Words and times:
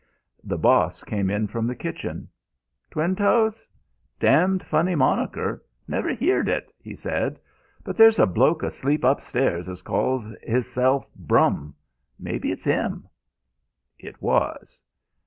The 0.43 0.57
Boss 0.57 1.03
came 1.03 1.29
in 1.29 1.45
from 1.45 1.67
the 1.67 1.75
kitchen. 1.75 2.27
"Twinetoes? 2.89 3.67
Damned 4.19 4.63
funny 4.63 4.95
moniker! 4.95 5.63
Never 5.87 6.09
'eerd 6.15 6.47
it," 6.49 6.73
he 6.81 6.95
said. 6.95 7.39
"But 7.83 7.97
there's 7.97 8.17
a 8.17 8.25
bloke 8.25 8.63
asleep 8.63 9.03
upstairs 9.03 9.69
as 9.69 9.83
calls 9.83 10.25
'isself 10.41 11.05
Brum. 11.15 11.75
Mebbe 12.17 12.45
it's 12.45 12.65
'im." 12.65 13.07
It 13.99 14.19
was. 14.23 14.81